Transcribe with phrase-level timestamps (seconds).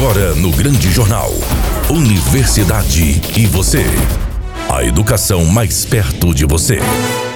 [0.00, 1.30] Agora no Grande Jornal.
[1.90, 3.84] Universidade e você.
[4.66, 6.78] A educação mais perto de você.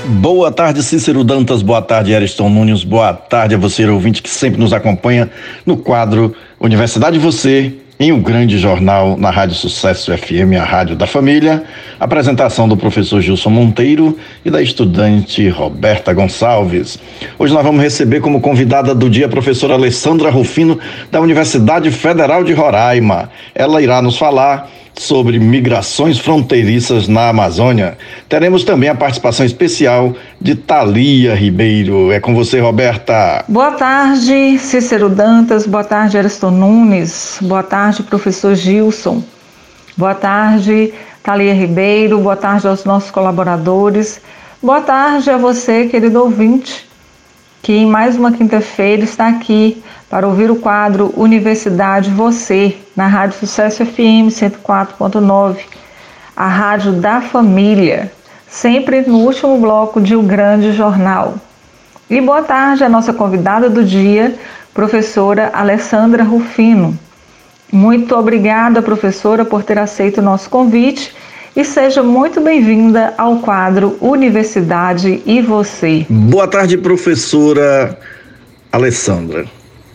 [0.06, 1.60] Boa tarde, Cícero Dantas.
[1.60, 2.82] Boa tarde, Ariston Nunes.
[2.82, 5.30] Boa tarde a você, ouvinte que sempre nos acompanha
[5.66, 10.96] no quadro Universidade e Você em um grande jornal na Rádio Sucesso FM, a rádio
[10.96, 11.62] da família.
[11.98, 16.98] Apresentação do professor Gilson Monteiro e da estudante Roberta Gonçalves.
[17.38, 20.78] Hoje nós vamos receber como convidada do dia a professora Alessandra Rufino,
[21.10, 23.30] da Universidade Federal de Roraima.
[23.54, 27.98] Ela irá nos falar sobre migrações fronteiriças na Amazônia.
[28.28, 32.12] Teremos também a participação especial de Thalia Ribeiro.
[32.12, 33.44] É com você, Roberta.
[33.48, 35.66] Boa tarde, Cícero Dantas.
[35.66, 37.38] Boa tarde, Ariston Nunes.
[37.42, 39.22] Boa tarde, professor Gilson.
[39.96, 42.18] Boa tarde, Thalia Ribeiro.
[42.18, 44.20] Boa tarde aos nossos colaboradores.
[44.62, 46.86] Boa tarde a você, querido ouvinte,
[47.64, 53.38] que em mais uma quinta-feira está aqui para ouvir o quadro Universidade Você, na Rádio
[53.38, 55.60] Sucesso FM 104.9,
[56.36, 58.12] a rádio da família,
[58.46, 61.36] sempre no último bloco de um grande jornal.
[62.10, 64.34] E boa tarde à nossa convidada do dia,
[64.74, 66.98] professora Alessandra Rufino.
[67.72, 71.14] Muito obrigada, professora, por ter aceito o nosso convite
[71.56, 76.04] e seja muito bem-vinda ao quadro Universidade e Você.
[76.10, 77.98] Boa tarde, professora
[78.72, 79.46] Alessandra.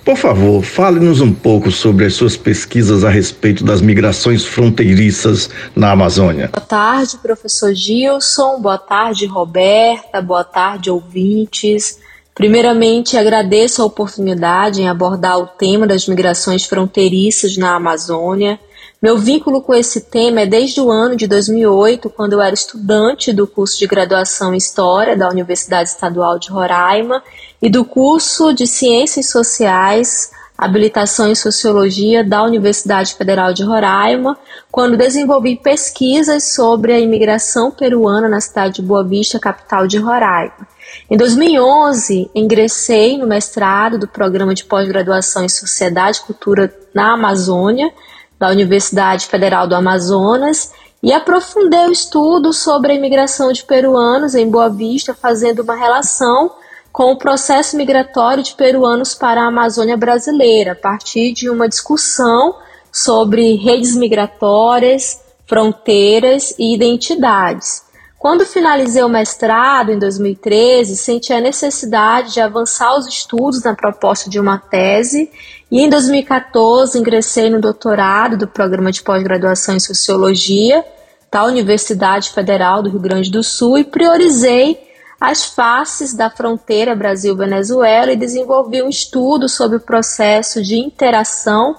[0.06, 5.92] Por favor, fale-nos um pouco sobre as suas pesquisas a respeito das migrações fronteiriças na
[5.92, 6.50] Amazônia.
[6.54, 8.62] Boa tarde, professor Gilson.
[8.62, 10.22] Boa tarde, Roberta.
[10.22, 12.00] Boa tarde, ouvintes.
[12.34, 18.58] Primeiramente, agradeço a oportunidade em abordar o tema das migrações fronteiriças na Amazônia.
[19.02, 23.32] Meu vínculo com esse tema é desde o ano de 2008, quando eu era estudante
[23.32, 27.24] do curso de graduação em História da Universidade Estadual de Roraima
[27.62, 34.38] e do curso de Ciências Sociais, Habilitação em Sociologia da Universidade Federal de Roraima,
[34.70, 40.68] quando desenvolvi pesquisas sobre a imigração peruana na cidade de Boa Vista, capital de Roraima.
[41.10, 47.90] Em 2011, ingressei no mestrado do Programa de Pós-Graduação em Sociedade e Cultura na Amazônia,
[48.40, 50.72] da Universidade Federal do Amazonas,
[51.04, 56.52] e aprofundei o estudo sobre a imigração de peruanos em Boa Vista, fazendo uma relação
[56.92, 62.56] com o processo migratório de peruanos para a Amazônia brasileira, a partir de uma discussão
[62.92, 67.89] sobre redes migratórias, fronteiras e identidades.
[68.20, 74.30] Quando finalizei o mestrado, em 2013, senti a necessidade de avançar os estudos na proposta
[74.30, 75.32] de uma tese.
[75.72, 80.84] E em 2014 ingressei no doutorado do programa de pós-graduação em Sociologia
[81.32, 84.78] da Universidade Federal do Rio Grande do Sul e priorizei
[85.22, 91.74] as faces da fronteira Brasil-Venezuela e desenvolvi um estudo sobre o processo de interação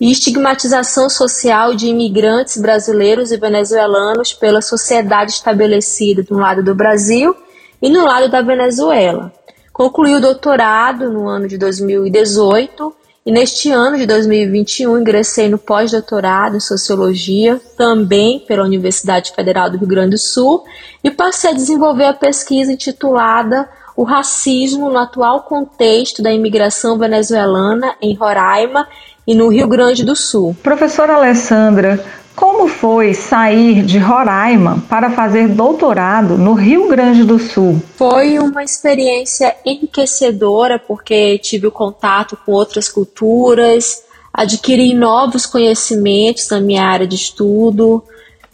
[0.00, 7.34] e estigmatização social de imigrantes brasileiros e venezuelanos pela sociedade estabelecida no lado do Brasil
[7.80, 9.32] e no lado da Venezuela.
[9.72, 12.94] Concluí o doutorado no ano de 2018
[13.26, 19.78] e neste ano de 2021 ingressei no pós-doutorado em Sociologia, também pela Universidade Federal do
[19.78, 20.62] Rio Grande do Sul,
[21.02, 27.96] e passei a desenvolver a pesquisa intitulada O Racismo no Atual Contexto da Imigração Venezuelana
[28.00, 28.86] em Roraima
[29.26, 30.54] e no Rio Grande do Sul.
[30.62, 32.04] Professora Alessandra,
[32.36, 37.80] como foi sair de Roraima para fazer doutorado no Rio Grande do Sul?
[37.96, 44.02] Foi uma experiência enriquecedora porque tive o contato com outras culturas,
[44.32, 48.04] adquiri novos conhecimentos na minha área de estudo,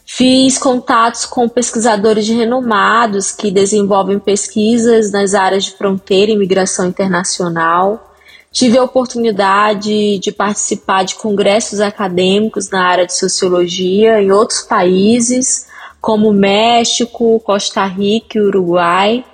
[0.04, 8.14] fiz contatos com pesquisadores renomados que desenvolvem pesquisas nas áreas de fronteira e migração internacional.
[8.50, 15.66] Tive a oportunidade de participar de congressos acadêmicos na área de sociologia em outros países,
[16.00, 19.24] como México, Costa Rica e Uruguai.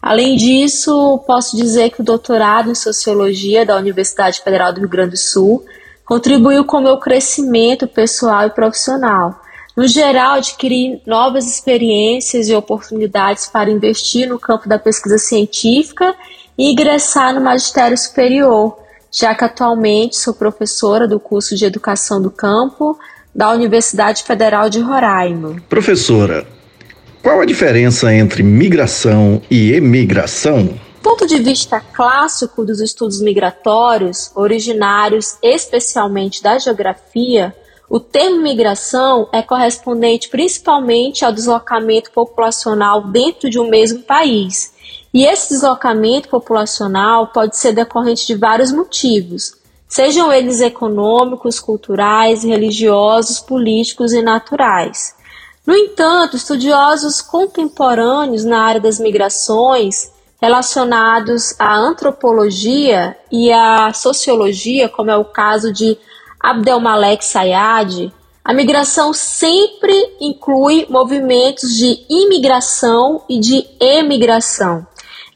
[0.00, 5.10] Além disso, posso dizer que o doutorado em sociologia da Universidade Federal do Rio Grande
[5.10, 5.64] do Sul
[6.04, 9.42] contribuiu com o meu crescimento pessoal e profissional.
[9.78, 16.16] No geral, adquiri novas experiências e oportunidades para investir no campo da pesquisa científica
[16.58, 18.76] e ingressar no magistério superior,
[19.08, 22.98] já que atualmente sou professora do curso de Educação do Campo
[23.32, 25.62] da Universidade Federal de Roraima.
[25.68, 26.44] Professora,
[27.22, 30.64] qual a diferença entre migração e emigração?
[30.64, 37.54] Do ponto de vista clássico dos estudos migratórios, originários especialmente da geografia,
[37.88, 44.74] o termo migração é correspondente principalmente ao deslocamento populacional dentro de um mesmo país
[45.12, 49.56] e esse deslocamento populacional pode ser decorrente de vários motivos,
[49.88, 55.14] sejam eles econômicos, culturais, religiosos, políticos e naturais.
[55.66, 65.10] No entanto, estudiosos contemporâneos na área das migrações, relacionados à antropologia e à sociologia, como
[65.10, 65.98] é o caso de
[66.40, 68.12] Abdelmalek Sayad,
[68.44, 74.86] a migração sempre inclui movimentos de imigração e de emigração.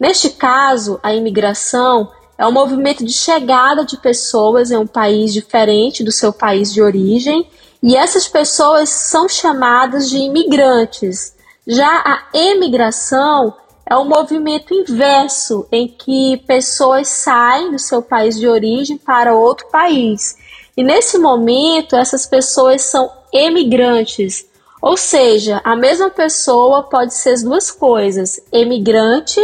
[0.00, 6.02] Neste caso, a imigração é um movimento de chegada de pessoas em um país diferente
[6.02, 7.46] do seu país de origem,
[7.82, 11.34] e essas pessoas são chamadas de imigrantes.
[11.66, 13.54] Já a emigração
[13.84, 19.68] é um movimento inverso, em que pessoas saem do seu país de origem para outro
[19.70, 20.36] país.
[20.76, 24.46] E nesse momento, essas pessoas são emigrantes,
[24.80, 29.40] ou seja, a mesma pessoa pode ser as duas coisas: emigrante,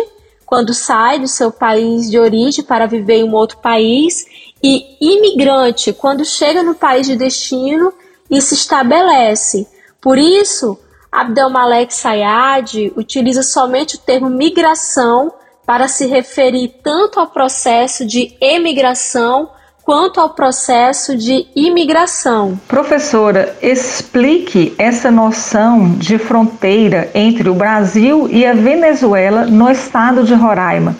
[0.47, 4.25] quando sai do seu país de origem para viver em um outro país,
[4.63, 7.93] e imigrante, quando chega no país de destino
[8.31, 9.69] e se estabelece.
[10.01, 10.79] Por isso,
[11.11, 15.33] Abdelmalek Sayad utiliza somente o termo migração
[15.65, 19.51] para se referir tanto ao processo de emigração
[19.88, 22.61] quanto ao processo de imigração.
[22.69, 30.35] Professora, explique essa noção de fronteira entre o Brasil e a Venezuela no estado de
[30.35, 30.94] Roraima,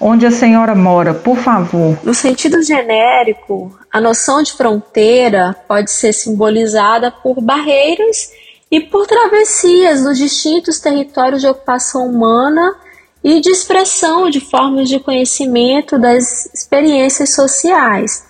[0.00, 1.98] onde a senhora mora, por favor.
[2.04, 8.30] No sentido genérico, a noção de fronteira pode ser simbolizada por barreiras
[8.70, 12.72] e por travessias nos distintos territórios de ocupação humana
[13.22, 18.27] e de expressão de formas de conhecimento das experiências sociais.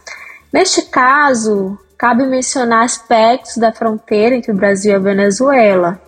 [0.52, 6.00] Neste caso, cabe mencionar aspectos da fronteira entre o Brasil e a Venezuela.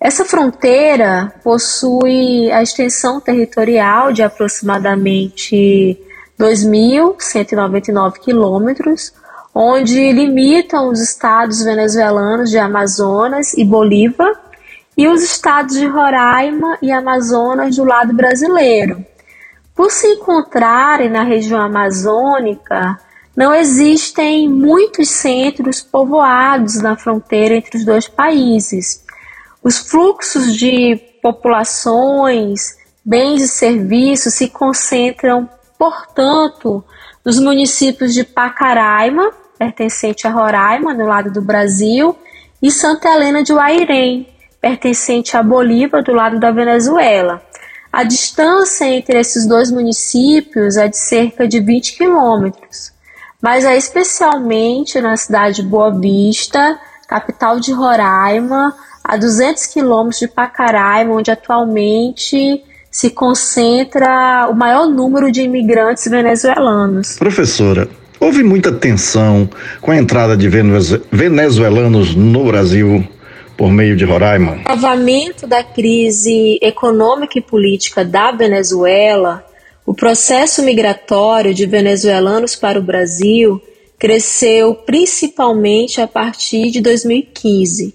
[0.00, 5.98] Essa fronteira possui a extensão territorial de aproximadamente
[6.38, 9.12] 2.199 quilômetros,
[9.54, 14.38] onde limitam os estados venezuelanos de Amazonas e Bolívar
[14.96, 19.04] e os estados de Roraima e Amazonas do lado brasileiro.
[19.74, 22.98] Por se encontrarem na região amazônica,
[23.36, 29.04] não existem muitos centros povoados na fronteira entre os dois países.
[29.62, 35.48] Os fluxos de populações, bens e serviços se concentram,
[35.78, 36.82] portanto,
[37.22, 42.16] nos municípios de Pacaraima, pertencente a Roraima, no lado do Brasil,
[42.62, 44.28] e Santa Helena de Uairém,
[44.62, 47.42] pertencente a Bolívar, do lado da Venezuela.
[47.92, 52.95] A distância entre esses dois municípios é de cerca de 20 quilômetros
[53.40, 58.74] mas é especialmente na cidade de Boa Vista, capital de Roraima,
[59.04, 67.16] a 200 quilômetros de Pacaraima, onde atualmente se concentra o maior número de imigrantes venezuelanos.
[67.16, 67.88] Professora,
[68.18, 69.48] houve muita tensão
[69.80, 73.06] com a entrada de venezuelanos no Brasil
[73.56, 74.52] por meio de Roraima.
[74.52, 79.45] O agravamento da crise econômica e política da Venezuela
[79.86, 83.62] o processo migratório de venezuelanos para o Brasil
[83.96, 87.94] cresceu principalmente a partir de 2015,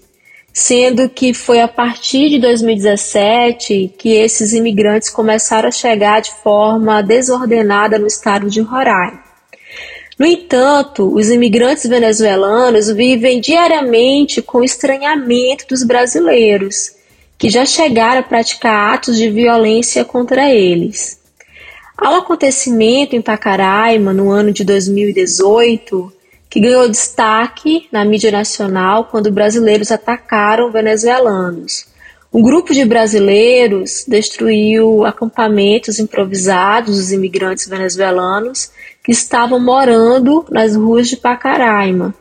[0.54, 7.02] sendo que foi a partir de 2017 que esses imigrantes começaram a chegar de forma
[7.02, 9.22] desordenada no estado de Roraima.
[10.18, 16.92] No entanto, os imigrantes venezuelanos vivem diariamente com o estranhamento dos brasileiros,
[17.36, 21.21] que já chegaram a praticar atos de violência contra eles.
[21.96, 26.12] Ao acontecimento em Pacaraima, no ano de 2018,
[26.48, 31.86] que ganhou destaque na mídia nacional quando brasileiros atacaram venezuelanos.
[32.32, 38.70] Um grupo de brasileiros destruiu acampamentos improvisados dos imigrantes venezuelanos
[39.04, 42.14] que estavam morando nas ruas de Pacaraima.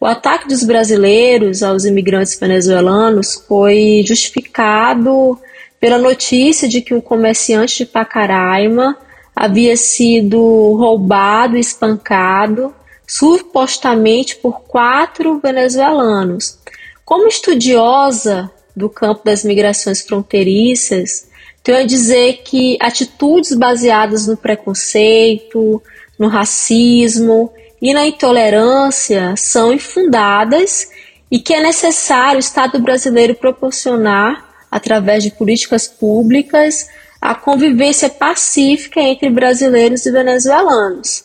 [0.00, 5.36] O ataque dos brasileiros aos imigrantes venezuelanos foi justificado
[5.80, 8.96] pela notícia de que um comerciante de Pacaraima
[9.36, 10.40] havia sido
[10.76, 12.74] roubado espancado,
[13.06, 16.58] supostamente por quatro venezuelanos.
[17.04, 21.28] Como estudiosa do campo das migrações fronteiriças,
[21.62, 25.82] tenho a dizer que atitudes baseadas no preconceito,
[26.18, 30.88] no racismo e na intolerância são infundadas
[31.30, 36.88] e que é necessário o Estado brasileiro proporcionar, através de políticas públicas,
[37.20, 41.24] a convivência pacífica entre brasileiros e venezuelanos.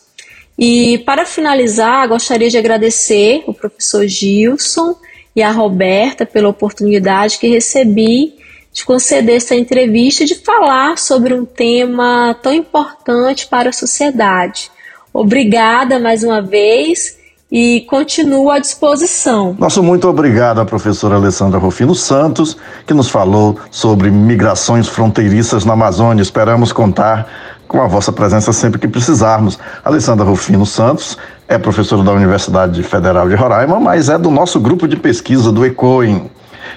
[0.58, 4.96] E para finalizar, gostaria de agradecer o professor Gilson
[5.34, 8.34] e a Roberta pela oportunidade que recebi
[8.72, 14.70] de conceder essa entrevista e de falar sobre um tema tão importante para a sociedade.
[15.12, 17.18] Obrigada mais uma vez
[17.52, 19.54] e continuo à disposição.
[19.58, 22.56] Nosso muito obrigado à professora Alessandra Rufino Santos,
[22.86, 26.22] que nos falou sobre migrações fronteiriças na Amazônia.
[26.22, 27.28] Esperamos contar
[27.68, 29.58] com a vossa presença sempre que precisarmos.
[29.84, 34.88] Alessandra Rufino Santos é professora da Universidade Federal de Roraima, mas é do nosso grupo
[34.88, 36.30] de pesquisa do ECOIN.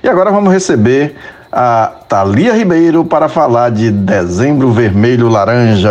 [0.03, 1.15] E agora vamos receber
[1.53, 5.89] a Thalia Ribeiro para falar de Dezembro Vermelho Laranja.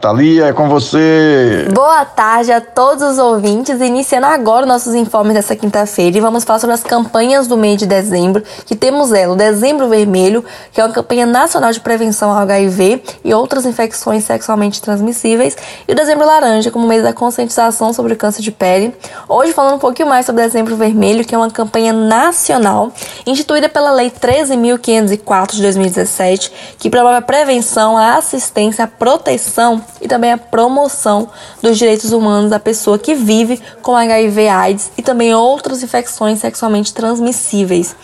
[0.00, 1.66] Thalia, é com você.
[1.72, 3.80] Boa tarde a todos os ouvintes.
[3.80, 7.86] Iniciando agora nossos informes dessa quinta-feira e vamos falar sobre as campanhas do mês de
[7.86, 12.38] dezembro, que temos ela, o Dezembro Vermelho, que é uma campanha nacional de prevenção ao
[12.38, 15.56] HIV e outras infecções sexualmente transmissíveis,
[15.88, 18.94] e o Dezembro Laranja, como mês da conscientização sobre o câncer de pele.
[19.26, 22.92] Hoje falando um pouquinho mais sobre o Dezembro Vermelho, que é uma campanha nacional
[23.26, 29.82] instituída pela Lei 13.500 504 de 2017, que promove a prevenção, a assistência, a proteção
[30.00, 31.28] e também a promoção
[31.62, 37.96] dos direitos humanos da pessoa que vive com HIV/AIDS e também outras infecções sexualmente transmissíveis.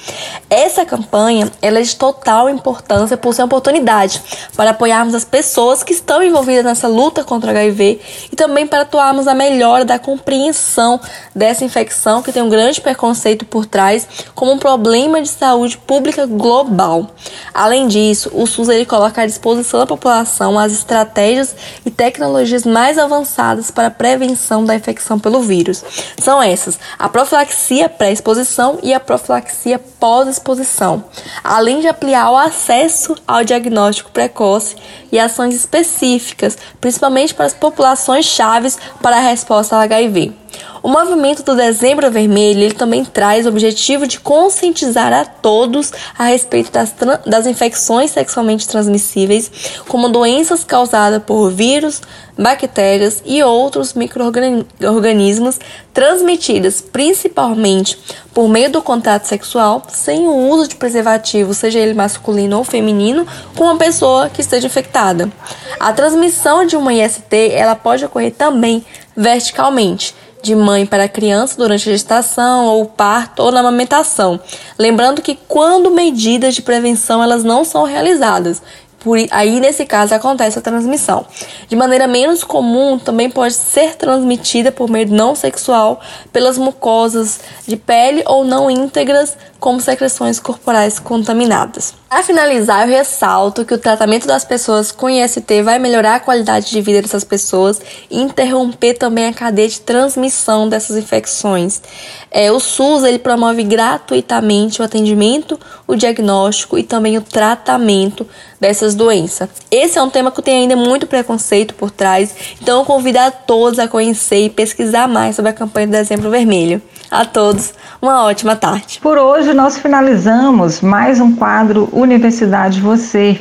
[0.50, 4.23] Essa campanha ela é de total importância por ser uma oportunidade
[4.56, 8.00] para apoiarmos as pessoas que estão envolvidas nessa luta contra o HIV
[8.32, 11.00] e também para atuarmos a melhora da compreensão
[11.35, 16.26] dessa infecção que tem um grande preconceito por trás como um problema de saúde pública
[16.26, 17.11] global.
[17.52, 22.98] Além disso, o SUS ele coloca à disposição da população as estratégias e tecnologias mais
[22.98, 25.84] avançadas para a prevenção da infecção pelo vírus.
[26.18, 31.04] São essas: a profilaxia pré-exposição e a profilaxia pós-exposição,
[31.42, 34.76] além de ampliar o acesso ao diagnóstico precoce
[35.10, 40.41] e ações específicas, principalmente para as populações chaves para a resposta ao HIV.
[40.82, 46.24] O movimento do Dezembro Vermelho ele também traz o objetivo de conscientizar a todos a
[46.24, 46.92] respeito das,
[47.24, 49.48] das infecções sexualmente transmissíveis,
[49.86, 52.02] como doenças causadas por vírus,
[52.36, 55.60] bactérias e outros microorganismos
[55.94, 57.96] transmitidas principalmente
[58.34, 63.24] por meio do contato sexual, sem o uso de preservativo, seja ele masculino ou feminino,
[63.56, 65.30] com uma pessoa que esteja infectada.
[65.78, 68.84] A transmissão de uma IST ela pode ocorrer também
[69.16, 74.40] verticalmente de mãe para criança durante a gestação ou parto ou na amamentação.
[74.78, 78.61] Lembrando que quando medidas de prevenção elas não são realizadas,
[79.02, 81.26] por, aí, nesse caso, acontece a transmissão.
[81.68, 86.00] De maneira menos comum, também pode ser transmitida por meio não sexual
[86.32, 91.94] pelas mucosas de pele ou não íntegras, como secreções corporais contaminadas.
[92.09, 96.68] Para finalizar, eu ressalto que o tratamento das pessoas com IST vai melhorar a qualidade
[96.68, 97.80] de vida dessas pessoas
[98.11, 101.80] e interromper também a cadeia de transmissão dessas infecções.
[102.28, 108.26] É, o SUS ele promove gratuitamente o atendimento, o diagnóstico e também o tratamento
[108.61, 109.49] dessas doenças.
[109.70, 113.30] Esse é um tema que tem ainda muito preconceito por trás, então eu convido a
[113.30, 116.80] todos a conhecer e pesquisar mais sobre a campanha do Dezembro Vermelho.
[117.11, 118.99] A todos, uma ótima tarde.
[119.02, 123.40] Por hoje nós finalizamos mais um quadro Universidade Você.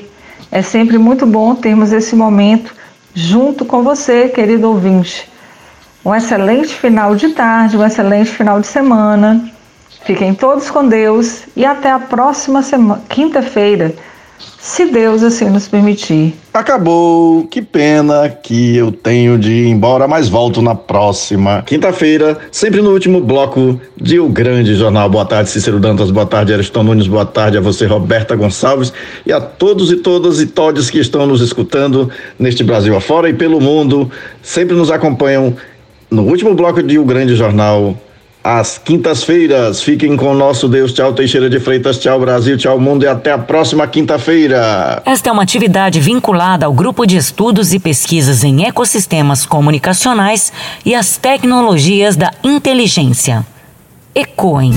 [0.51, 2.75] É sempre muito bom termos esse momento
[3.13, 5.29] junto com você, querido ouvinte.
[6.03, 9.49] Um excelente final de tarde, um excelente final de semana.
[10.03, 12.61] Fiquem todos com Deus e até a próxima
[13.07, 13.93] quinta-feira
[14.59, 16.33] se Deus assim nos permitir.
[16.53, 21.63] Acabou, que pena que eu tenho de ir embora, mas volto na próxima.
[21.65, 25.09] Quinta-feira, sempre no último bloco de O Grande Jornal.
[25.09, 28.93] Boa tarde, Cícero Dantas, boa tarde, Ariston Nunes, boa tarde a você, Roberta Gonçalves,
[29.25, 33.33] e a todos e todas e todes que estão nos escutando neste Brasil afora e
[33.33, 34.11] pelo mundo,
[34.43, 35.55] sempre nos acompanham
[36.09, 37.97] no último bloco de O Grande Jornal
[38.43, 39.81] às quintas-feiras.
[39.81, 40.93] Fiquem com o nosso Deus.
[40.93, 41.97] Tchau, Teixeira de Freitas.
[41.99, 42.57] Tchau, Brasil.
[42.57, 43.03] Tchau, mundo.
[43.03, 45.01] E até a próxima quinta-feira.
[45.05, 50.51] Esta é uma atividade vinculada ao Grupo de Estudos e Pesquisas em Ecossistemas Comunicacionais
[50.85, 53.45] e as Tecnologias da Inteligência.
[54.13, 54.73] ECOEM.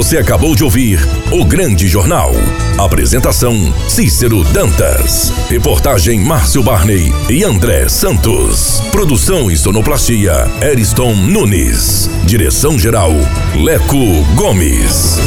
[0.00, 0.98] Você acabou de ouvir
[1.30, 2.32] O Grande Jornal.
[2.78, 3.54] Apresentação:
[3.86, 5.30] Cícero Dantas.
[5.46, 8.80] Reportagem: Márcio Barney e André Santos.
[8.90, 12.08] Produção e sonoplastia: Eriston Nunes.
[12.24, 13.12] Direção-geral:
[13.54, 15.18] Leco Gomes.